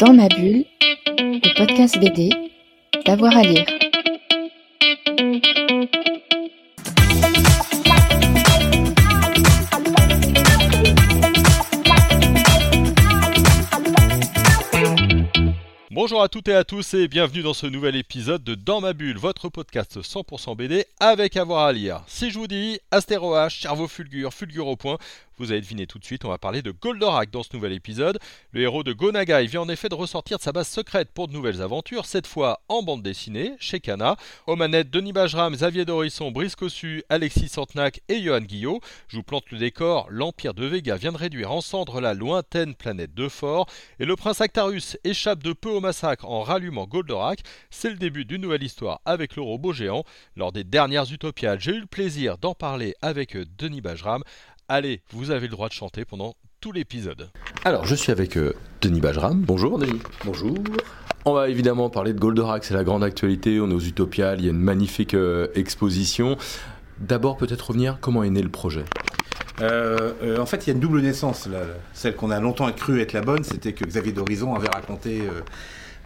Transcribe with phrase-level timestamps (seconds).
[0.00, 0.64] Dans ma bulle,
[1.18, 2.30] le podcast BD,
[3.04, 3.66] d'avoir à lire.
[15.90, 18.94] Bonjour à toutes et à tous et bienvenue dans ce nouvel épisode de Dans ma
[18.94, 22.02] bulle, votre podcast 100% BD avec avoir à lire.
[22.06, 24.96] Si je vous dis Astéro H, cerveau fulgure, fulgure au point,
[25.40, 28.18] vous avez deviné tout de suite, on va parler de Goldorak dans ce nouvel épisode.
[28.52, 31.32] Le héros de Gonagai vient en effet de ressortir de sa base secrète pour de
[31.32, 34.16] nouvelles aventures, cette fois en bande dessinée, chez Kana.
[34.46, 38.80] Aux manettes, Denis Bajram, Xavier Dorisson, Brice Cossu, Alexis Santenac et Johan Guillot.
[39.08, 42.74] Je vous plante le décor, l'Empire de Vega vient de réduire en cendres la lointaine
[42.74, 43.66] planète de Fort,
[43.98, 47.40] et le prince Actarus échappe de peu au massacre en rallumant Goldorak.
[47.70, 50.04] C'est le début d'une nouvelle histoire avec le robot géant.
[50.36, 54.22] Lors des dernières Utopiales, j'ai eu le plaisir d'en parler avec Denis Bajram.
[54.72, 57.28] Allez, vous avez le droit de chanter pendant tout l'épisode.
[57.64, 59.40] Alors, je suis avec euh, Denis Bajram.
[59.40, 60.00] Bonjour Denis.
[60.24, 60.56] Bonjour.
[61.24, 63.58] On va évidemment parler de Goldorak, c'est la grande actualité.
[63.60, 66.36] On est aux Utopiales, il y a une magnifique euh, exposition.
[67.00, 68.84] D'abord, peut-être revenir, comment est né le projet?
[69.60, 71.46] Euh, euh, en fait, il y a une double naissance.
[71.46, 71.62] là.
[71.92, 75.40] Celle qu'on a longtemps cru être la bonne, c'était que Xavier Dorison avait raconté euh,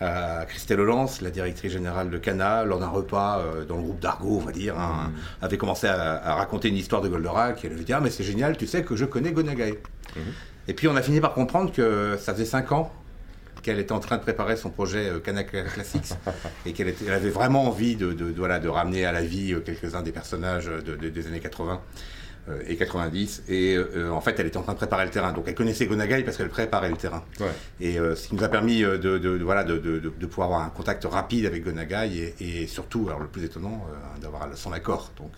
[0.01, 4.01] à Christelle Hollands, la directrice générale de Cana, lors d'un repas euh, dans le groupe
[4.01, 7.65] d'Argo, on va dire, hein, avait commencé à, à raconter une histoire de Goldorak.
[7.65, 9.81] Et elle avait dit Ah, mais c'est génial, tu sais que je connais Gonagai.
[10.69, 12.93] Et puis, on a fini par comprendre que ça faisait 5 ans
[13.63, 16.13] qu'elle était en train de préparer son projet euh, Cana Classics
[16.67, 19.61] et qu'elle avait vraiment envie de, de- de- voilà, de ramener à la vie euh,
[19.61, 21.77] quelques-uns des personnages de- de- des années 80 euh,
[22.67, 23.45] et 90.
[23.49, 25.33] Et euh, en fait, elle était en train de préparer le terrain.
[25.33, 27.23] Donc, elle connaissait Gonagai parce qu'elle préparait le terrain.
[27.41, 27.47] Ouais.
[27.81, 30.13] Et euh, ce qui nous a permis euh, de, de- de- voilà, de, de- de-
[30.19, 33.87] de pouvoir avoir un contact rapide avec Gonagai et, et surtout, alors le plus étonnant,
[33.91, 35.11] euh, d'avoir son accord.
[35.19, 35.31] Donc,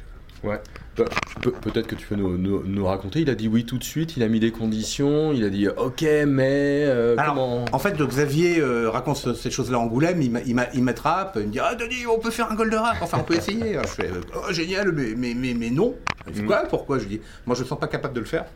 [0.44, 0.60] Ouais.
[0.94, 1.04] Pe-
[1.40, 3.20] pe- Peut-être que tu peux nous, nous- nous raconter.
[3.20, 5.66] Il a dit oui tout de suite, il a mis des conditions, il a dit
[5.66, 10.20] ok, mais euh, Alors, comment En fait, Xavier euh, raconte ce- ces choses-là à Angoulême,
[10.20, 12.98] il, m'a- il, il m'attrape, il me dit Ah, Denis, on peut faire un Goldorak,
[13.00, 13.78] enfin, on peut essayer.
[13.82, 15.94] Je fais Oh, génial, mais, mais, mais, mais non.
[16.28, 16.44] Il dit.
[16.44, 16.64] Quoi?
[16.68, 16.98] Pourquoi?
[16.98, 18.46] Je dis Moi, je ne sens pas capable de le faire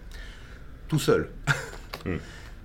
[0.88, 1.28] tout seul.
[2.06, 2.16] Mm.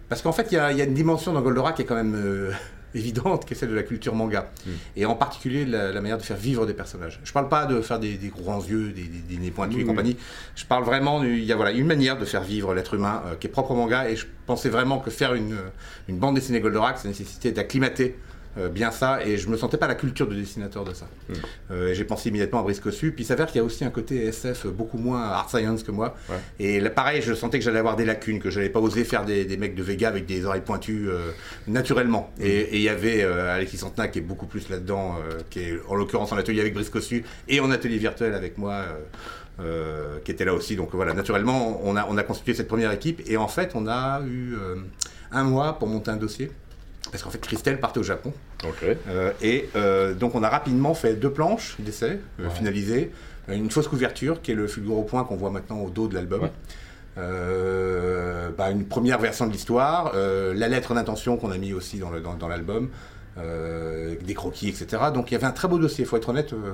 [0.07, 1.85] Parce qu'en fait, il y, a il y a une dimension dans Goldorak qui est
[1.85, 2.53] quand même euh,
[2.95, 4.49] évidente, qui est celle de la culture manga.
[4.65, 4.69] Mm.
[4.95, 7.19] Et en particulier, la, la manière de faire vivre des personnages.
[7.21, 9.85] Je parle pas de faire des, des grands yeux, des, des, pointus et oui.
[9.85, 10.15] compagnie.
[10.55, 13.35] Je parle vraiment, il y a voilà, une manière de faire vivre l'être humain euh,
[13.35, 14.09] qui est propre au manga.
[14.09, 15.57] Et je pensais vraiment que faire une,
[16.07, 18.17] une bande dessinée Goldorak, ça nécessitait d'acclimater
[18.69, 19.25] bien ça.
[19.25, 21.05] Et je me sentais pas la culture de dessinateur de ça.
[21.29, 21.33] Mm.
[21.71, 23.11] Euh, j'ai pensé immédiatement à Brice Cossu.
[23.11, 25.91] Puis il s'avère qu'il y a aussi un côté SF beaucoup moins art science que
[25.91, 26.15] moi.
[26.29, 26.35] Ouais.
[26.59, 29.25] Et là, pareil, je sentais que j'allais avoir des lacunes, que j'allais pas oser faire
[29.25, 31.31] des, des mecs de Vega avec des oreilles pointues euh,
[31.67, 32.31] naturellement.
[32.39, 35.59] Et et il y avait euh, Alexis Santenac qui est beaucoup plus là-dedans, euh, qui
[35.59, 38.73] est en l'occurrence en atelier avec Brice Cossu et en atelier virtuel avec moi.
[38.73, 38.99] euh,
[39.61, 40.75] euh, qui était là aussi.
[40.75, 43.87] Donc voilà, naturellement, on a, on a constitué cette première équipe et en fait, on
[43.87, 44.75] a eu euh,
[45.31, 46.51] un mois pour monter un dossier.
[47.11, 48.33] Parce qu'en fait, Christelle partait au Japon.
[49.07, 52.49] Euh, et euh, donc on a rapidement fait deux planches d'essai euh, Ouais.
[52.49, 53.11] finalisées,
[53.47, 56.15] une fausse couverture qui est le fulgure au point qu'on voit maintenant au dos de
[56.15, 56.41] l'album.
[56.41, 56.51] Ouais.
[58.57, 62.89] Bah, une première version de l'histoire, la lettre d'intention qu'on a mis aussi dans l'album.
[63.37, 65.03] Euh, des croquis, etc.
[65.13, 66.53] Donc il y avait un très beau dossier, il faut être honnête.
[66.53, 66.73] euh,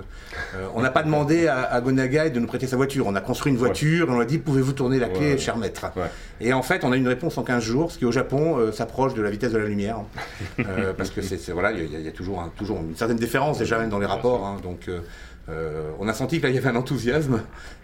[0.55, 3.07] euh, on n'a pas demandé à, à Gonagai de nous prêter sa voiture.
[3.07, 5.37] On a construit une voiture, on a dit pouvez-vous tourner la clé, Ouais.
[5.37, 5.85] cher maître?
[5.95, 6.03] Ouais.
[6.39, 8.71] Et en fait, on a une réponse en 15 jours, ce qui au Japon euh,
[8.71, 9.97] s'approche de la vitesse de la lumière.
[10.97, 13.57] Parce que c'est voilà, il y, a- il y a toujours, toujours une certaine différence
[13.59, 14.45] déjà même dans les rapports.
[14.45, 14.57] hein.
[14.61, 14.89] donc,
[15.99, 17.41] on a senti que là, il y avait un enthousiasme.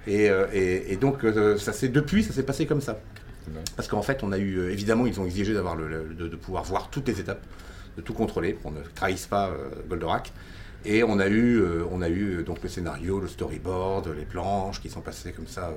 [0.08, 1.26] Et, et- et donc,
[1.58, 2.98] ça s'est depuis, ça s'est passé comme ça.
[3.76, 6.36] Parce qu'en fait, on a eu, évidemment, ils ont exigé d'avoir le, le- de, de
[6.36, 7.42] pouvoir voir toutes les étapes,
[7.98, 10.32] de tout contrôler, pour ne trahisse pas euh, Goldorak.
[10.86, 14.24] Et on a eu, euh, on a eu euh, donc le scénario, le storyboard, les
[14.24, 15.74] planches qui sont passées comme ça euh,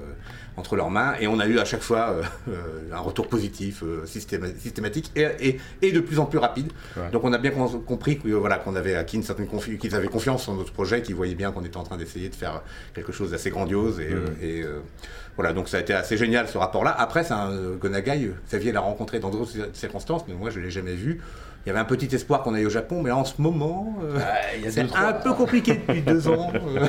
[0.59, 1.15] entre leurs mains.
[1.19, 2.17] Et on a eu à chaque fois
[2.49, 6.71] euh, un retour positif, systéma- systématique et, et- et de plus en plus rapide.
[6.97, 7.11] Ouais.
[7.11, 10.07] Donc on a bien compris que, voilà, qu'on avait acquis une certaine confi- qu'ils avaient
[10.07, 12.63] confiance en notre projet, qu'ils voyaient bien qu'on était en train d'essayer de faire
[12.95, 13.99] quelque chose d'assez grandiose.
[14.01, 14.65] Et, et,
[15.35, 16.95] voilà, donc ça a été assez génial ce rapport-là.
[16.97, 20.65] Après, c'est un Gonagai, Xavier l'a rencontré dans d'autres cir- circonstances, mais moi je ne
[20.65, 21.21] l'ai jamais vu.
[21.65, 24.18] Il y avait un petit espoir qu'on aille au Japon, mais en ce moment, euh,
[24.71, 26.51] c'est un peu compliqué depuis deux ans.
[26.66, 26.86] euh.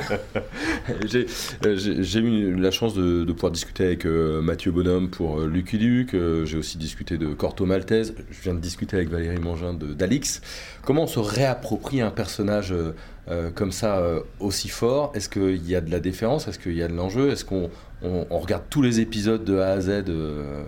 [1.06, 1.27] J'ai
[1.65, 5.77] euh, eu la chance de, de pouvoir discuter avec euh, Mathieu Bonhomme pour euh, Lucky
[5.77, 6.13] Luke.
[6.13, 8.13] euh, J'ai aussi discuté de Corto Maltese.
[8.29, 10.41] Je viens de discuter avec Valérie Mangin de- d'Alix.
[10.83, 12.74] Comment on se réapproprie un personnage
[13.29, 16.47] euh, comme ça euh, aussi fort Est-ce qu'il y a de la déférence?
[16.47, 17.29] Est-ce qu'il y a de l'enjeu?
[17.29, 17.69] Est-ce qu'on
[18.03, 20.63] on, on regarde tous les épisodes de A à Z, euh,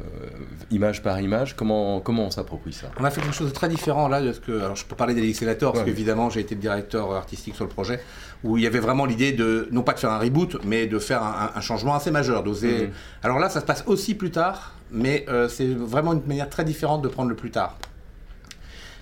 [0.69, 1.55] image par image?
[1.55, 2.91] Comment, comment on s'approprie ça?
[2.99, 4.95] On a fait quelque chose de très différent là, de ce que, alors je peux
[4.95, 5.89] parler d'Elixelator, parce Ouais.
[5.91, 7.99] qu'évidemment j'ai été le directeur artistique sur le projet,
[8.43, 10.99] où il y avait vraiment l'idée de, non pas de faire un reboot, mais de
[10.99, 12.87] faire un, un changement assez majeur, d'oser.
[12.87, 12.93] Mhm.
[13.23, 17.01] Alors là, ça se passe aussi plus tard, mais c'est vraiment une manière très différente
[17.01, 17.77] de prendre le plus tard.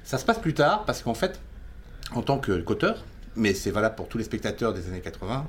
[0.06, 1.40] Ça se passe plus tard parce qu'en fait,
[2.16, 3.04] en tant que qu'auteur,
[3.36, 5.48] mais c'est valable pour tous les spectateurs des années 80,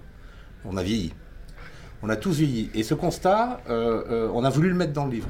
[0.64, 1.12] on a vieilli.
[2.02, 2.70] On a tous vieilli.
[2.74, 5.28] Et ce constat, euh, euh, on a voulu le mettre dans le livre.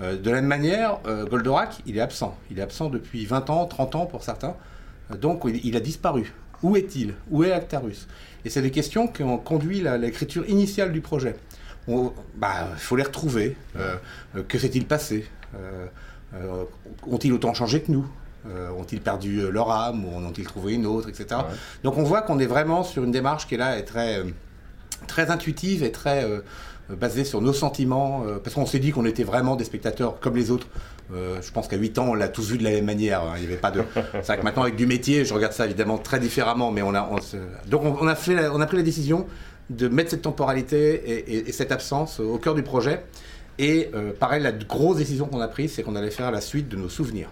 [0.00, 0.98] Euh, de la même manière,
[1.30, 2.36] Goldorak, il est absent.
[2.50, 4.56] Il est absent depuis 20 ans, 30 ans pour certains.
[5.18, 6.32] Donc il, il a disparu.
[6.62, 7.14] Où est-il?
[7.30, 8.06] Où est Actarus?
[8.44, 11.36] Et c'est des questions qui ont conduit l'écriture initiale du projet.
[11.88, 13.56] Il bah, faut les retrouver.
[14.48, 15.26] Que s'est-il passé?
[17.06, 18.06] Ont-ils autant changé que nous?
[18.48, 21.26] Euh, Ont-ils perdu euh, leur âme ou en ont-ils trouvé une autre, etc.
[21.32, 21.54] Ouais.
[21.84, 24.24] Donc on voit qu'on est vraiment sur une démarche qui est là est très, euh,
[25.06, 26.40] très intuitive et très euh,
[26.88, 28.24] basée sur nos sentiments.
[28.26, 30.66] euh, parce qu'on s'est dit qu'on était vraiment des spectateurs comme les autres.
[31.12, 33.20] Je pense qu'à 8 ans, on l'a tous vu de la même manière.
[33.22, 33.32] hein.
[33.36, 33.82] Il y avait pas de.
[33.94, 36.70] C'est vrai que maintenant, avec du métier, je regarde ça évidemment très différemment.
[36.70, 38.84] Mais on a, on se- donc on, on a fait, la- on a pris la
[38.84, 39.26] décision
[39.70, 43.02] de mettre cette temporalité et, et- et cette absence au cœur du projet.
[43.58, 43.90] Et
[44.20, 46.88] pareil, la grosse décision qu'on a prise, c'est qu'on allait faire la suite de nos
[46.88, 47.28] souvenirs.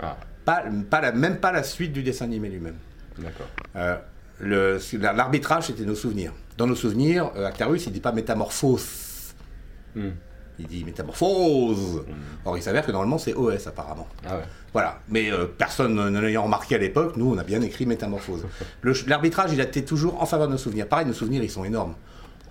[0.00, 2.76] Ah, Pas, pas la, même pas la suite du dessin animé lui-même.
[3.18, 3.46] d'accord.
[3.76, 3.96] Euh,
[4.42, 6.32] L'arbitrage, c'était nos souvenirs.
[6.56, 9.34] Dans nos souvenirs, euh, Actarus, il dit pas métamorphose.
[9.94, 10.10] Hmm.
[10.58, 12.04] Il dit métamorphose.
[12.44, 14.06] Or, il s'avère que normalement, c'est OS apparemment.
[14.26, 14.42] Ah ouais.
[14.72, 15.00] Voilà.
[15.08, 18.44] Mais euh, personne ne l'ayant remarqué à l'époque, nous, on a bien écrit métamorphose.
[19.06, 20.86] L'arbitrage, il a été toujours en faveur de nos souvenirs.
[20.88, 21.94] Pareil, nos souvenirs, ils sont énormes.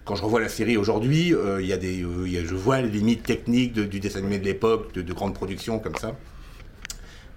[0.05, 2.43] Quand je revois la série aujourd'hui, euh, il y a des, euh, il y a-
[2.43, 5.77] je vois les limites techniques de- du dessin animé de l'époque, de, de grandes productions
[5.77, 6.15] comme ça.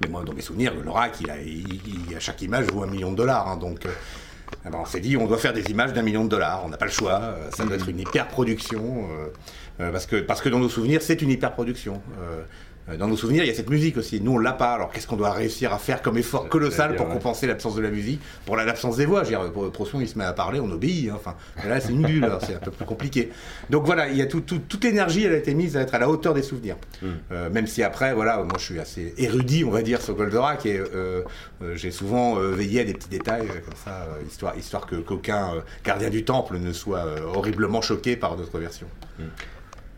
[0.03, 2.83] Mais moi, dans mes souvenirs, le Lorac, il a, il- il- à chaque image, vaut
[2.83, 3.49] un million de dollars.
[3.49, 3.91] hein, donc, euh,
[4.65, 6.63] ah ben, on s'est dit, on doit faire des images d'un million de dollars.
[6.65, 7.21] On n'a pas le choix.
[7.23, 9.09] euh, ça doit être une hyper-production.
[9.11, 9.27] euh,
[9.81, 12.03] euh, parce, que, parce que dans nos souvenirs, c'est une hyper-production.
[12.89, 14.21] Euh, dans nos souvenirs, il y a cette musique aussi.
[14.21, 14.75] Nous, on l'a pas.
[14.75, 17.91] Alors, qu'est-ce qu'on doit réussir à faire comme effort colossal pour compenser l'absence de la
[17.91, 19.21] musique Pour la- l'absence des voix.
[19.25, 21.09] Je veux dire, il se met à parler, on obéit.
[21.09, 21.15] hein.
[21.15, 21.37] Enfin,
[21.69, 22.25] là, c'est une bulle.
[22.25, 23.31] alors, C'est un peu plus compliqué.
[23.71, 25.95] Donc voilà, il y a tout, tout- toute l'énergie, elle a été mise à être
[25.95, 26.77] à la hauteur des souvenirs.
[27.31, 30.67] Euh, même si après, voilà, moi je suis assez érudit, on va dire, sur Goldorak,
[30.67, 31.23] et euh,
[31.63, 35.53] euh, j'ai souvent veillé à des petits détails comme ça, histoire, histoire que qu'aucun
[35.85, 38.89] gardien du temple ne soit horriblement choqué par notre version.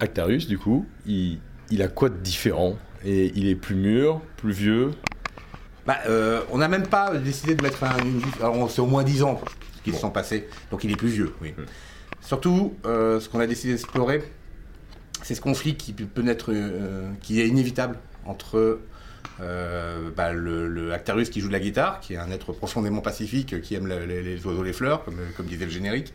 [0.00, 1.38] Actarus, du coup, il,
[1.75, 4.93] il a quoi de différent Et il est plus mûr, plus vieux?
[5.87, 7.99] Bah, euh, on n'a même pas décidé de mettre un.
[7.99, 9.41] Une, alors, c'est au moins 10 ans
[9.82, 11.53] qui se sont passés, donc il est plus vieux, oui.
[12.23, 14.23] Surtout, euh, ce qu'on a décidé d'explorer,
[15.23, 18.81] c'est ce conflit qui peut naître, euh, qui est inévitable entre
[19.41, 23.03] euh, bah, le, le Actarus qui joue de la guitare, qui est un être profondément
[23.03, 26.15] pacifique, qui aime la- les, les oiseaux, les fleurs, comme, comme disait le générique,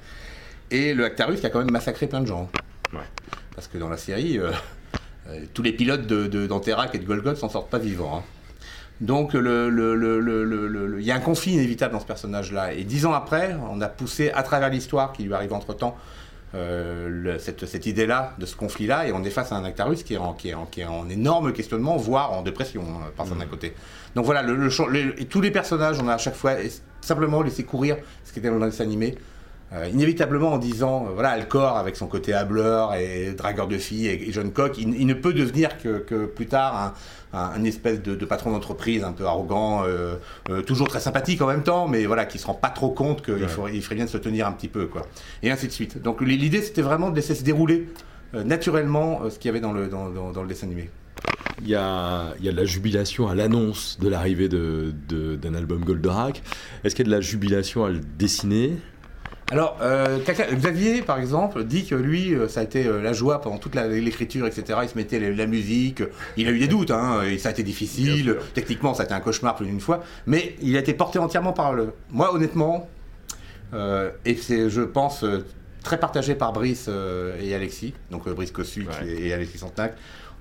[0.72, 2.50] et le Actarus qui a quand même massacré plein de gens.
[2.94, 3.00] Ouais.
[3.54, 4.40] Parce que dans la série,
[5.54, 8.18] tous les pilotes de, de, d'Anterac et de Golgoth s'en sortent pas vivants.
[8.20, 8.24] hein.
[9.02, 12.74] Donc le- le- le- il y a un conflit inévitable dans ce personnage-là.
[12.74, 15.96] Et dix ans après, on a poussé à travers l'histoire qui lui arrive entre-temps
[16.56, 20.16] euh, cette, cette idée-là, de ce conflit-là, et on est face à un Actarus qui
[20.16, 23.28] est en, qui est en, qui est en énorme questionnement, voire en dépression, hein, par
[23.28, 23.74] certains côtés.
[24.16, 24.44] Donc voilà,
[25.30, 26.56] tous les personnages, on a à chaque fois
[27.02, 29.16] simplement laissé courir ce qui était dans le dessin animé.
[29.71, 34.07] Euh, inévitablement en disant, euh, voilà, Alcor avec son côté hableur et dragueur de filles
[34.07, 36.95] et, et John Cock, il, il ne peut devenir que, que plus tard
[37.33, 40.16] un, un- un espèce de, de patron d'entreprise un peu arrogant, euh,
[40.50, 43.24] euh, toujours très sympathique en même temps, mais voilà, qui se rend pas trop compte
[43.24, 43.48] qu'il Ouais.
[43.48, 45.06] faudrait- il ferait bien de se tenir un petit peu, quoi.
[45.44, 46.01] Et ainsi de suite.
[46.01, 47.88] Donc l'idée c'était vraiment de laisser se dérouler
[48.33, 50.89] naturellement ce qu'il y avait dans le, dans, dans- dans le dessin animé.
[51.62, 55.36] il y, a, il y a de la jubilation à l'annonce de l'arrivée de- de-
[55.36, 56.42] d'un album Goldorak.
[56.83, 58.78] Est-ce qu'il y a de la jubilation à le dessiner?
[59.52, 60.20] Alors, euh,
[60.54, 63.76] Xavier, par exemple, dit que lui, euh, ça a été euh, la joie pendant toute
[63.76, 64.80] l'écriture, etc.
[64.84, 66.04] Il se mettait la musique.
[66.38, 68.38] Il a eu des doutes, hein, et ça a été difficile.
[68.54, 70.04] Techniquement, ça a été un cauchemar plus d'une fois.
[70.28, 71.94] Mais il a été porté entièrement par le.
[72.12, 72.88] Moi, honnêtement,
[73.74, 75.26] euh, et c'est, je pense,
[75.84, 79.08] très partagé par Brice euh, et Alexis, donc euh, Brice Cossu Ouais.
[79.08, 79.96] et Alexis Santenac,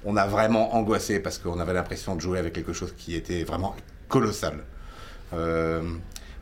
[0.05, 3.45] on a vraiment angoissé parce qu'on avait l'impression de jouer avec quelque chose qui était
[3.45, 3.75] vraiment
[4.09, 4.65] colossal.
[5.35, 5.83] Euh,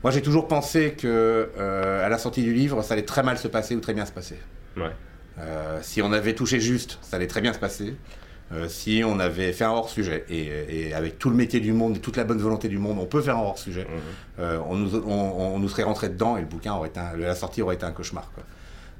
[0.02, 3.38] moi, j'ai toujours pensé que euh, à la sortie du livre, ça allait très mal
[3.38, 4.38] se passer ou très bien se passer.
[4.76, 4.90] Ouais.
[5.38, 7.94] Euh, si on avait touché juste, ça allait très bien se passer.
[8.52, 11.96] Euh, si on avait fait un hors-sujet, et, et avec tout le métier du monde
[11.96, 13.86] et toute la bonne volonté du monde, on peut faire un hors-sujet,
[14.38, 17.16] euh, on, nous, on, on nous serait rentré dedans et le bouquin aurait été un-
[17.16, 18.30] la sortie aurait été un cauchemar.
[18.34, 18.44] Quoi.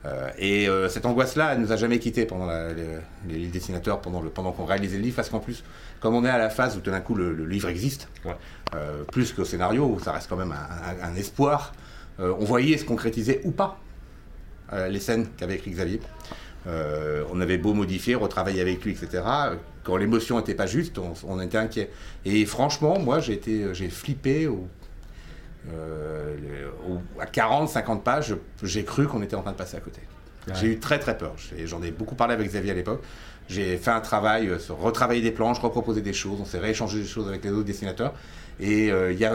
[0.06, 2.86] Euh, et euh, cette angoisse-là, elle nous a jamais quittés pendant la- les,
[3.28, 5.64] les dessinateurs, pendant, le, pendant qu'on réalisait le livre, parce qu'en plus,
[6.00, 8.36] comme on est à la phase où tout d'un coup le, le livre existe, Ouais.
[8.74, 10.54] euh, plus qu'au scénario, où ça reste quand même un,
[11.06, 11.72] un- un espoir,
[12.18, 13.78] on voyait se concrétiser ou pas
[14.88, 16.00] les scènes qu'avait écrit Xavier.
[16.66, 19.22] On avait beau modifier, retravailler avec lui, etc.
[19.84, 21.90] Quand l'émotion n'était pas juste, on, on était inquiet.
[22.24, 24.66] Et franchement, moi, j'ai été, j'ai flippé au,
[25.74, 26.36] euh,
[27.20, 28.34] à 40, 50 pages.
[28.62, 30.00] J'ai cru qu'on était en train de passer à côté.
[30.46, 30.54] Ouais.
[30.54, 31.34] J'ai eu très très peur.
[31.64, 33.02] J'en ai beaucoup parlé avec Xavier à l'époque.
[33.48, 36.98] J'ai fait un travail euh, sur retravailler des planches, reproposer des choses, on s'est rééchangé
[37.00, 38.12] des choses avec les autres dessinateurs.
[38.58, 39.34] Et euh, il y a,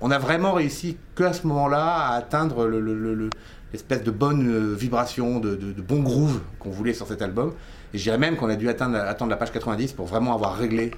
[0.00, 3.30] on a vraiment réussi qu'à ce moment-là à atteindre le- le- le- le-
[3.72, 7.54] l'espèce de bonne vibration, de, de, de bon groove qu'on voulait sur cet album.
[7.94, 10.56] Et je dirais même qu'on a dû atteindre, attendre la page 90 pour vraiment avoir
[10.56, 10.90] réglé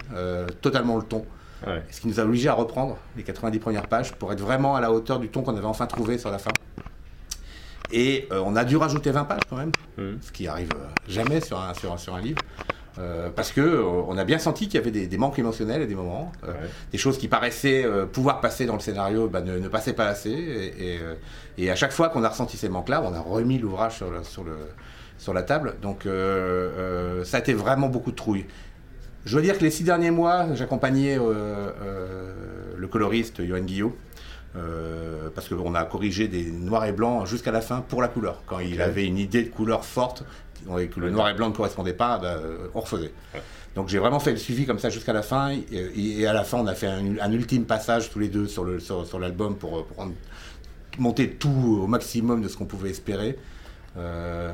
[0.60, 1.24] totalement le ton.
[1.66, 1.82] Ouais.
[1.90, 4.80] Ce qui nous a obligés à reprendre les 90 premières pages pour être vraiment à
[4.80, 6.50] la hauteur du ton qu'on avait enfin trouvé sur la fin.
[7.92, 10.18] Et euh, on a dû rajouter 20 pages quand même, Mhm.
[10.20, 12.40] ce qui arrive euh, jamais sur un, sur, un- sur un livre.
[12.98, 15.82] Euh, parce que euh, on a bien senti qu'il y avait des, des manques émotionnels
[15.82, 16.68] à des moments, euh, Ouais.
[16.92, 20.30] des choses qui paraissaient pouvoir passer dans le scénario, bah, ne, ne passaient pas assez.
[20.30, 21.00] Et, et,
[21.58, 24.22] et à chaque fois qu'on a ressenti ces manques-là, on a remis l'ouvrage sur, le-
[24.24, 24.56] sur, le,
[25.18, 25.74] sur la table.
[25.82, 26.06] Donc
[27.24, 28.46] ça a été vraiment beaucoup de trouille.
[29.24, 31.22] Je dois dire que les six derniers mois, j'accompagnais euh,
[31.82, 32.32] euh,
[32.76, 33.96] le coloriste Johan Guillot.
[34.56, 38.42] euh, parce qu'on a corrigé des noirs et blancs jusqu'à la fin pour la couleur.
[38.46, 40.22] Quand il avait une idée de couleur forte,
[40.78, 42.38] et que le noir et blanc ne correspondait pas, bah,
[42.74, 43.12] on refaisait.
[43.34, 43.42] Ouais.
[43.74, 45.50] Donc j'ai vraiment fait le suivi comme ça jusqu'à la fin.
[45.50, 45.66] Et,
[46.20, 48.64] et à la fin, on a fait un, un ultime passage tous les deux sur
[48.64, 49.86] le- sur, sur l'album pour,
[50.98, 53.36] monter tout au maximum de ce qu'on pouvait espérer.
[53.96, 54.52] Euh,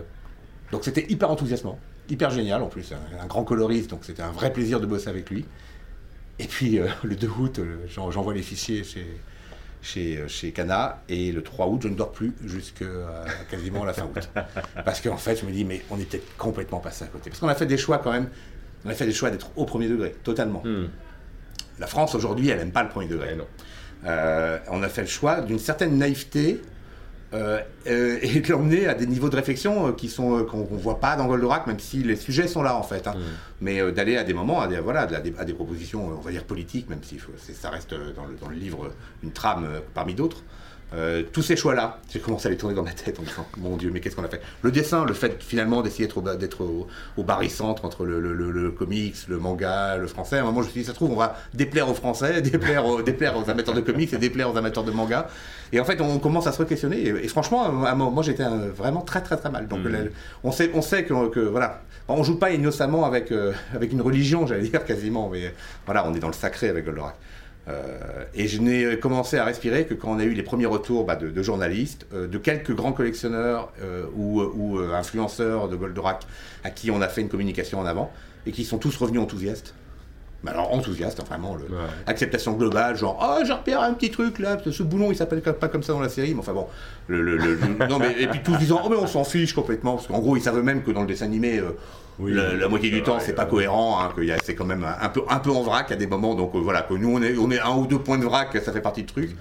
[0.72, 1.78] donc c'était hyper enthousiasmant,
[2.10, 5.08] hyper génial en plus, un, un grand coloriste, donc c'était un vrai plaisir de bosser
[5.08, 5.44] avec lui.
[6.38, 9.06] Et puis euh, le 2 août, euh, j'en- j'envoie les fichiers chez,
[9.82, 12.84] chez, euh, chez Cana, et le 3 août, je ne dors plus jusqu'à
[13.50, 14.28] quasiment la fin août.
[14.84, 17.30] Parce qu'en fait, je me dis, mais on est peut-être complètement passé à côté.
[17.30, 18.28] Parce qu'on a fait des choix quand même,
[18.84, 20.62] on a fait des choix d'être au premier degré, totalement.
[20.64, 20.86] Hmm.
[21.78, 23.36] La France aujourd'hui, elle n'aime pas le premier degré.
[23.36, 23.46] Non.
[24.06, 26.60] Euh, on a fait le choix d'une certaine naïveté
[27.32, 30.78] euh, euh, et de l'emmener à des niveaux de réflexion euh, qui sont qu'on ne
[30.80, 33.06] voit pas dans Goldorak, même si les sujets sont là en fait.
[33.06, 33.14] hein.
[33.16, 33.20] Mm.
[33.60, 36.30] Mais d'aller à des moments, à des, voilà, à des, à des propositions, on va
[36.30, 38.90] dire politiques, même si faut- ça reste dans le, dans le livre
[39.22, 40.42] une trame parmi d'autres.
[40.92, 43.76] Euh, tous ces choix-là, j'ai commencé à les tourner dans ma tête en disant Mon
[43.76, 44.40] Dieu, mais qu'est-ce qu'on a fait?
[44.62, 48.70] Le dessin, le fait finalement d'essayer d'être au, au, barycentre entre le, le- le- le
[48.72, 50.38] comics, le manga, le français.
[50.38, 52.42] À un moment, je me suis dit Ça se trouve, on va déplaire aux Français,
[52.42, 55.28] déplaire aux, déplaire aux amateurs de comics et déplaire aux amateurs de manga.
[55.72, 56.96] Et en fait, on commence à se re-questionner.
[57.00, 59.68] Et, et franchement, à un moment, moi, j'étais euh, vraiment très, très, très mal.
[59.68, 59.98] Donc, la-
[60.42, 64.00] on sait, on sait que, que, voilà, on joue pas innocemment avec, euh, avec une
[64.00, 65.54] religion, j'allais dire quasiment, mais
[65.86, 67.14] voilà, on est dans le sacré avec Goldorak.
[67.68, 71.04] Euh, et je n'ai commencé à respirer que quand on a eu les premiers retours
[71.04, 76.26] bah, de, journalistes, euh, de quelques grands collectionneurs euh, ou, ou, euh, influenceurs de Goldorak
[76.64, 78.12] à qui on a fait une communication en avant
[78.46, 79.74] et qui sont tous revenus enthousiastes.
[80.42, 81.82] Mais alors enthousiastes, hein, vraiment, le, Ouais.
[82.06, 85.16] acceptation globale, genre oh j'ai repéré un petit truc là, parce que ce boulon il
[85.16, 86.66] s'appelle pas comme ça dans la série, mais enfin bon,
[87.08, 90.06] le, le- non mais et puis tous disant oh mais on s'en fiche complètement, parce
[90.06, 91.72] qu'en gros ils savent même que dans le dessin animé euh,
[92.18, 94.86] Oui, la, la moitié du temps c'est pas euh, cohérent, hein, que c'est quand même
[95.00, 97.20] un peu un peu en vrac à des moments, donc euh, voilà que nous on
[97.22, 99.36] est on est un ou deux points de vrac, ça fait partie du truc.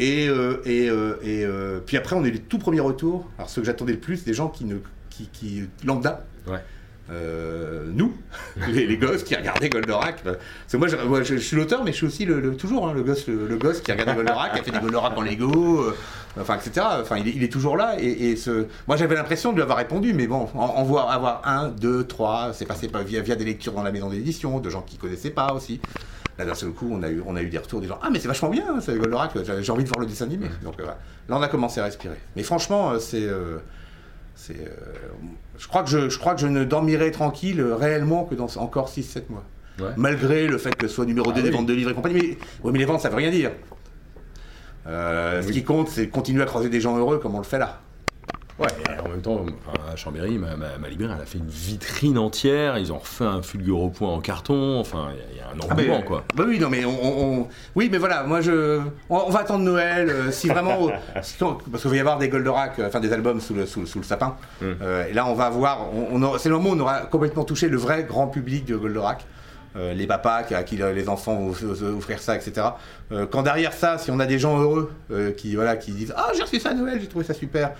[0.00, 0.84] Et, euh, et,
[1.24, 1.46] et
[1.86, 4.34] puis après on est les tout premiers retours, alors ceux que j'attendais le plus, des
[4.34, 4.76] gens qui ne
[5.10, 6.24] qui, qui lambda.
[6.46, 6.58] Ouais.
[7.10, 8.14] Euh, nous,
[8.68, 10.22] les, gosses qui regardaient Goldorak.
[10.22, 10.36] Parce
[10.70, 13.56] que moi, je, suis l'auteur, mais je suis aussi toujours hein, le, gosse, le, le
[13.56, 15.96] gosse qui regardait Goldorak, qui a fait des Goldorak en Lego, euh,
[16.38, 16.86] enfin, etc.
[17.00, 17.96] Enfin, il est, toujours là.
[17.98, 18.34] Et.
[18.86, 22.04] Moi, j'avais l'impression de lui avoir répondu, mais bon, en, en voir avoir un, deux,
[22.04, 25.54] trois, c'est passé via, des lectures dans la maison d'édition, de gens qui connaissaient pas
[25.54, 25.80] aussi.
[26.36, 27.10] Là, d'un seul coup, on a
[27.40, 27.98] eu, des retours des gens.
[28.02, 30.46] Ah, mais c'est vachement bien, c'est Goldorak, j'ai envie de voir le dessin animé.
[30.62, 30.96] Donc euh, là,
[31.30, 32.16] on a commencé à respirer.
[32.36, 33.26] Mais franchement, c'est.
[34.38, 34.70] Euh, c'est, euh,
[35.58, 38.48] je, crois que je, je crois que je ne dormirai tranquille euh, réellement que dans
[38.56, 39.44] encore 6-7 mois.
[39.80, 39.90] Ouais.
[39.96, 41.54] Malgré le fait que ce soit numéro Ah 2 des oui.
[41.54, 42.14] ventes de livres et compagnie.
[42.14, 43.50] Mais, ouais, mais les ventes, ça veut rien dire.
[44.86, 47.58] Euh, Ce qui compte, c'est continuer à croiser des gens heureux comme on le fait
[47.58, 47.80] là.
[48.58, 51.38] Ouais, et en même temps, enfin, à Chambéry, ma, ma, ma librairie, elle a fait
[51.38, 55.24] une vitrine entière, ils ont refait un fulgure point en carton, enfin, il y a-
[55.32, 56.24] il y, a un Ah, engouement, quoi.
[56.34, 59.40] bah oui, non, mais on, on- on- oui, mais voilà, moi je, on, on va
[59.40, 63.12] attendre Noël, euh, si vraiment, parce qu'il va y avoir des Goldorak, euh, enfin des
[63.12, 64.34] albums sous le, sous, le- sous le sapin.
[64.60, 64.64] Mm.
[64.82, 67.68] Euh, et là, on va avoir, on, c'est le moment où on aura complètement touché
[67.68, 69.24] le vrai grand public de Goldorak.
[69.76, 71.50] Euh, les papas à qui les enfants vont
[71.96, 72.66] offrir ça, etc.
[73.12, 76.12] Euh, quand derrière ça, si on a des gens heureux euh, qui, voilà, qui disent
[76.16, 77.72] Ah, j'ai reçu ça à Noël, j'ai trouvé ça super.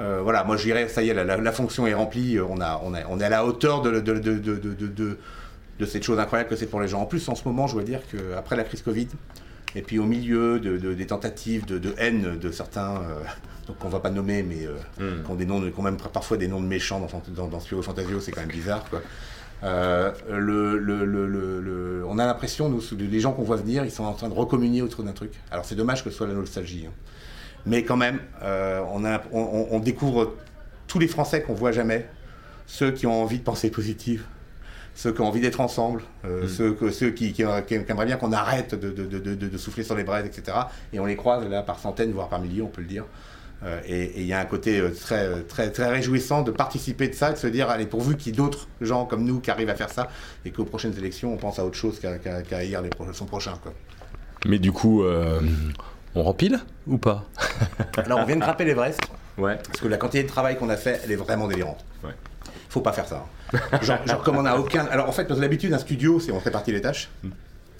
[0.00, 2.44] Euh, voilà, moi je dirais, ça y est, la, la- la fonction est remplie, euh,
[2.48, 3.92] on, a, on, a, on est à la hauteur de,
[5.86, 7.00] cette chose incroyable que c'est pour les gens.
[7.02, 9.08] En plus, en ce moment, je dois dire qu'après la crise Covid,
[9.76, 13.20] et puis au milieu de, de- des tentatives de, haine de certains, euh,
[13.68, 14.74] donc on va pas nommer, mais euh,
[15.20, 15.24] Mm.
[15.24, 17.60] qui ont des noms, qui ont même parfois des noms de méchants dans, dans, dans
[17.60, 19.00] Fantasio, c'est quand même bizarre, quoi.
[19.62, 20.12] Le,
[20.78, 24.04] le- le- le- le- on a l'impression, nous, les gens qu'on voit venir, ils sont
[24.04, 25.32] en train de recommunier autour d'un truc.
[25.50, 26.86] Alors c'est dommage que ce soit la nostalgie.
[26.88, 26.92] hein.
[27.66, 30.34] Mais quand même, euh, on, a, on, on- on découvre
[30.86, 32.06] tous les Français qu'on voit jamais,
[32.66, 34.24] ceux qui ont envie de penser positif,
[34.94, 36.48] ceux qui ont envie d'être ensemble, euh, Mm.
[36.48, 39.58] ceux, que- ceux qui, qui- qui aimeraient bien qu'on arrête de, de- de- de- de
[39.58, 40.56] souffler sur les braises, etc.
[40.92, 43.04] Et on les croise là par centaines, voire par milliers, on peut le dire.
[43.64, 47.32] Euh, et il y a un côté très, très, très réjouissant de participer de ça,
[47.32, 49.74] de se dire, allez, pourvu qu'il y ait d'autres gens comme nous qui arrivent à
[49.74, 50.08] faire ça,
[50.44, 53.24] et qu'aux prochaines élections, on pense à autre chose qu'à qu'à haïr les pro- son
[53.24, 53.54] prochain.
[53.62, 53.72] Quoi.
[54.46, 55.40] Mais du coup, euh,
[56.14, 57.24] on rempile ou pas
[57.96, 59.00] Alors, on vient de grimper l'Everest,
[59.38, 59.56] Ouais.
[59.66, 61.84] parce que la quantité de travail qu'on a fait, elle est vraiment délirante.
[62.04, 62.12] Ouais.
[62.68, 63.24] Faut pas faire ça.
[63.52, 63.58] hein.
[63.82, 64.84] Genre, je recommande à aucun.
[64.86, 67.08] Alors, en fait, parce que d'habitude, un studio, c'est on répartit les tâches.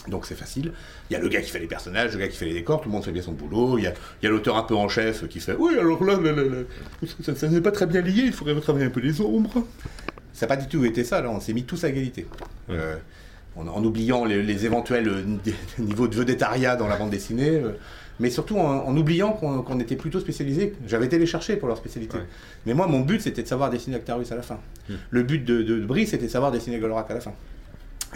[0.09, 0.73] Donc c'est facile.
[1.09, 2.81] Il y a le gars qui fait les personnages, le gars qui fait les décors,
[2.83, 3.79] tout le monde fait bien son boulot.
[3.79, 6.05] Il y a, il y a l'auteur un peu en chef qui fait Oui, alors
[6.05, 8.91] là, là, là, là, ça, ça n'est pas très bien lié, il faudrait retravailler un
[8.91, 9.65] peu les ombres.
[10.35, 12.27] Ça n'a pas du tout été ça, là, on s'est mis tous à égalité.
[12.69, 12.97] Euh,
[13.57, 17.51] en, en oubliant les, les éventuels euh, ni- niveaux de vedettariat dans la bande dessinée,
[17.51, 17.71] euh,
[18.21, 20.75] mais surtout en, en oubliant qu'on était plutôt spécialisés.
[20.87, 22.17] J'avais été les chercher pour leur spécialité.
[22.17, 22.25] Ouais.
[22.67, 24.59] Mais moi, mon but, c'était de savoir dessiner Actarus à la fin.
[25.11, 27.33] Le but de, de, de Brice, c'était de savoir dessiner Goldorak à la fin.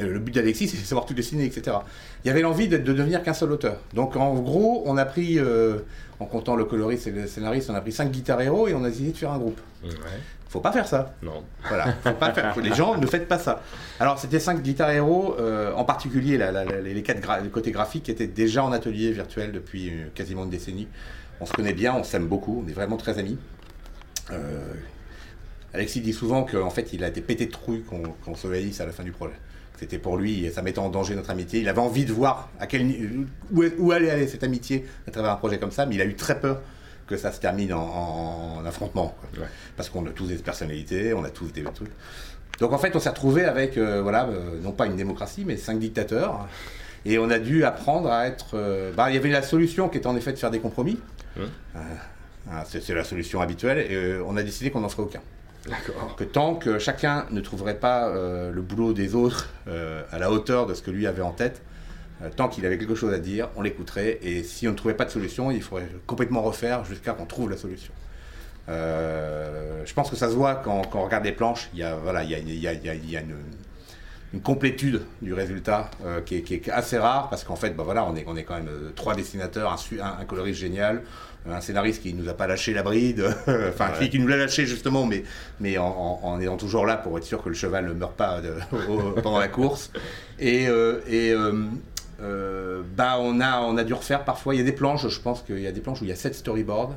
[0.01, 1.77] Le but d'Alexis, c'est de savoir tout dessiner, etc.
[2.25, 3.79] Il y avait l'envie de, de devenir qu'un seul auteur.
[3.95, 5.79] Donc en gros, on a pris, euh,
[6.21, 8.85] en comptant le coloriste et le scénariste, on a pris cinq guitares héros et on
[8.85, 9.61] a décidé de faire un groupe.
[9.85, 9.91] Ouais.
[10.49, 11.15] Faut pas faire ça.
[11.23, 11.45] Non.
[11.69, 12.59] Voilà, faut pas faire.
[12.61, 13.63] Les gens, ne faites pas ça.
[14.01, 17.51] Alors, c'était cinq guitares héros, euh, en particulier la- la- la- les quatre gra- les
[17.51, 20.89] côtés graphiques étaient déjà en atelier virtuel depuis euh, quasiment une décennie.
[21.41, 23.37] On se connaît bien, on s'aime beaucoup, on est vraiment très amis.
[25.75, 28.81] Alexis dit souvent qu'en fait, il a été pété de trouille qu'on qu'on se haïsse
[28.81, 29.35] à la fin du projet.
[29.79, 31.61] C'était pour lui, et ça mettait en danger notre amitié.
[31.61, 32.99] Il avait envie de voir à quel, ni-
[33.53, 36.05] où, où allait aller cette amitié à travers un projet comme ça, mais il a
[36.05, 36.61] eu très peur
[37.07, 39.15] que ça se termine en, en- en affrontement.
[39.21, 39.43] quoi.
[39.43, 39.49] Ouais.
[39.77, 41.91] Parce qu'on a tous des personnalités, on a tous des trucs.
[42.61, 45.57] Donc en fait, on s'est retrouvé avec, euh, voilà, euh, non pas une démocratie, mais
[45.57, 46.49] cinq dictateurs.
[47.05, 48.55] Et on a dû apprendre à être.
[48.55, 50.99] euh, bah, il y avait la solution qui était en effet de faire des compromis.
[52.51, 53.79] Ah, c'est la solution habituelle.
[53.91, 55.21] Et on a décidé qu'on n'en ferait aucun.
[56.17, 60.31] Que tant que chacun ne trouverait pas euh, le boulot des autres euh, à la
[60.31, 61.63] hauteur de ce que lui avait en tête,
[62.23, 64.19] euh, tant qu'il avait quelque chose à dire, on l'écouterait.
[64.23, 67.51] Et si on ne trouvait pas de solution, il faudrait complètement refaire jusqu'à qu'on trouve
[67.51, 67.93] la solution.
[68.69, 71.69] Je pense que ça se voit quand, on regarde les planches.
[71.73, 73.35] Il y a, voilà, il y a- il y a- il y a une,
[74.35, 77.83] une complétude du résultat euh, qui, est, qui est assez rare parce qu'en fait, bah
[77.85, 80.61] voilà, on est, on est quand même euh, trois dessinateurs, un, su- un, un coloriste
[80.61, 81.03] génial,
[81.47, 83.25] euh, un scénariste qui nous a pas lâché la bride,
[83.69, 85.25] enfin qui, qui nous l'a lâché justement, mais,
[85.61, 88.15] mais en, en- en étant toujours là pour être sûr que le cheval ne meurt
[88.17, 88.55] pas de-
[88.91, 89.91] au- pendant la course.
[90.39, 91.65] Et, euh, et euh,
[92.21, 94.55] euh, bah on a, on a dû refaire parfois.
[94.55, 96.13] Il y a des planches, je pense qu'il y a des planches où il y
[96.13, 96.95] a 7 storyboards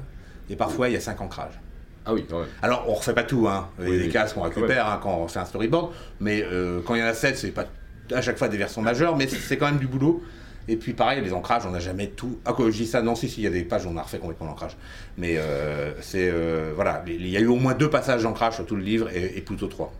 [0.50, 1.60] et parfois il y a 5 ancrages.
[2.06, 2.50] Ah oui, quand même.
[2.62, 3.70] Alors, on refait pas tout, hein.
[3.80, 4.12] Il y a Oui, des oui.
[4.12, 7.08] cases qu'on récupère hein, quand on fait un storyboard, mais euh, quand il y en
[7.08, 7.66] a 7, c'est pas
[8.14, 10.24] à chaque fois des versions majeures, mais c'est quand même du boulot.
[10.68, 12.40] Et puis pareil, les ancrages, on n'a jamais tout.
[12.46, 13.98] Ah, quand je dis ça, non, si, si, il y a des pages où on
[13.98, 14.78] a refait complètement l'ancrage.
[15.18, 16.30] Mais euh, c'est.
[16.32, 19.10] euh, voilà, il y a eu au moins deux passages d'ancrage sur tout le livre
[19.16, 19.92] et, et plutôt trois.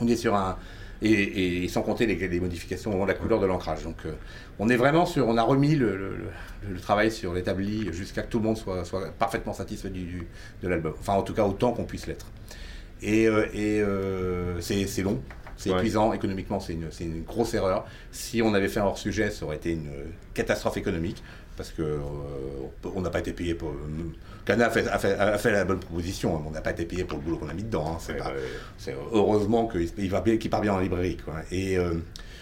[0.00, 0.56] On est sur un.
[1.04, 3.82] Et, et sans compter les, les modifications au moment de la couleur de l'ancrage.
[3.82, 4.12] Donc euh,
[4.60, 5.26] on est vraiment sur.
[5.26, 8.56] On a remis le, le- le- le travail sur l'établi jusqu'à que tout le monde
[8.56, 10.28] soit, soit parfaitement satisfait du, du-
[10.62, 10.94] de l'album.
[11.00, 12.26] Enfin, en tout cas, autant qu'on puisse l'être.
[13.02, 15.20] Et, euh, et, euh, c'est long,
[15.56, 15.76] c'est Ouais.
[15.78, 17.84] épuisant économiquement, c'est une, c'est une grosse erreur.
[18.12, 19.88] Si on avait fait un hors sujet, ça aurait été une
[20.34, 21.22] catastrophe économique
[21.56, 21.98] parce que euh,
[22.94, 23.72] on n'a pas été payé pour.
[24.44, 26.72] Cana a fait, a, fait, a fait la bonne proposition, hein, mais on n'a pas
[26.72, 27.92] été payé pour le boulot qu'on a mis dedans.
[27.94, 28.40] hein, c'est Ouais, pas- ouais.
[28.78, 31.16] c'est heureusement qu'il il va bien- qu'il part bien en librairie.
[31.24, 31.34] Quoi.
[31.52, 31.94] Et euh,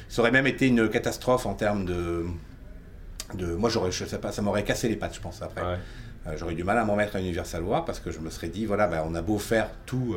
[0.09, 2.25] ça aurait même été une catastrophe en termes de.
[3.35, 5.63] de moi, j'aurais, je sais pas, ça m'aurait cassé les pattes, je pense, après.
[5.63, 5.79] Ouais.
[6.27, 8.49] Euh, J'aurais du mal à m'en mettre à Universal War parce que je me serais
[8.49, 10.17] dit, voilà, bah, on a beau faire tout,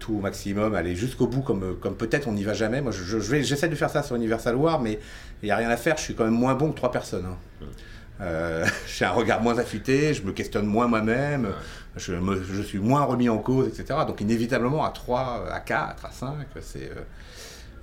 [0.00, 2.80] tout au maximum, aller jusqu'au bout comme, comme peut-être on n'y va jamais.
[2.80, 4.98] Moi, je, je- je vais, j'essaie de faire ça sur Universal War, mais
[5.42, 5.96] il n'y a rien à faire.
[5.96, 7.26] Je suis quand même moins bon que trois personnes.
[7.26, 7.66] hein.
[8.20, 11.48] Euh, j'ai un regard moins affûté, je me questionne moins moi-même,
[11.96, 14.00] je, me- je suis moins remis en cause, etc.
[14.06, 16.90] Donc inévitablement à 3, à 4, à 5, c'est...
[16.90, 17.02] euh,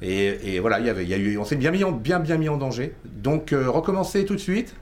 [0.02, 1.92] et, et voilà, il y avait, il y a eu, on s'est bien, mis en-
[1.94, 2.94] bien, bien mis en danger.
[3.06, 4.76] Donc euh, recommencer tout de suite.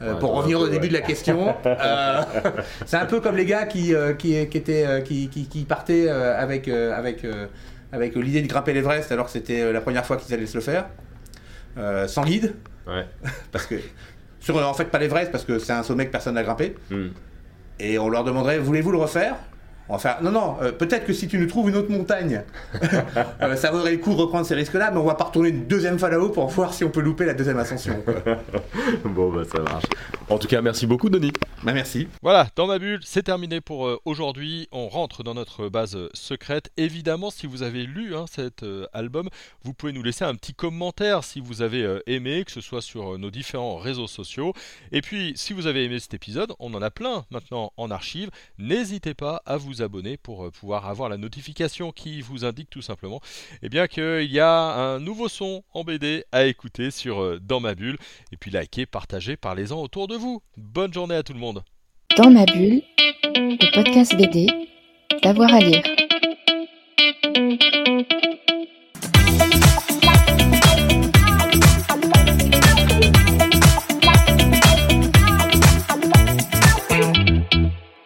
[0.00, 0.88] euh, Ouais, pour revenir au début ouais.
[0.88, 1.54] de la question,
[2.86, 7.26] c'est un peu comme les gars qui, qui, qui, étaient, qui, qui, partaient avec, avec,
[7.92, 10.62] avec l'idée de grimper l'Everest alors que c'était la première fois qu'ils allaient se le
[10.62, 10.86] faire,
[12.08, 12.54] sans guide,
[12.86, 13.04] Ouais.
[13.52, 13.74] parce que
[14.46, 17.08] sur en fait pas l'Everest parce que c'est un sommet que personne n'a grimpé, Hmm.
[17.80, 19.34] et on leur demanderait voulez-vous le refaire?
[19.98, 22.42] Faire non non euh, peut-être que si tu nous trouves une autre montagne,
[23.42, 25.66] euh, ça vaudrait le coup de reprendre ces risques-là, mais on va pas retourner une
[25.66, 27.96] deuxième fois là-haut pour voir si on peut louper la deuxième ascension.
[29.04, 29.84] Bon, bah ça marche.
[30.28, 31.32] En tout cas, merci beaucoup, Denis.
[31.62, 32.08] bah merci.
[32.22, 34.68] Voilà, dans ma bulle, c'est terminé pour euh, aujourd'hui.
[34.72, 36.70] On rentre dans notre base secrète.
[36.76, 39.28] Évidemment, si vous avez lu hein, cet euh, album,
[39.62, 42.82] vous pouvez nous laisser un petit commentaire si vous avez euh, aimé, que ce soit
[42.82, 44.52] sur euh, nos différents réseaux sociaux.
[44.92, 48.30] Et puis, si vous avez aimé cet épisode, on en a plein maintenant en archive.
[48.58, 52.82] N'hésitez pas à vous abonner pour euh, pouvoir avoir la notification qui vous indique tout
[52.82, 53.20] simplement
[53.62, 57.60] eh bien qu'il y a un nouveau son en BD à écouter sur euh, Dans
[57.60, 57.98] ma bulle.
[58.32, 60.42] Et puis likez, partagez, parlez-en autour de vous.
[60.56, 61.62] Bonne journée à tout le monde.
[62.16, 62.82] Dans ma bulle,
[63.34, 64.46] le podcast BD,
[65.22, 65.82] d'avoir à lire.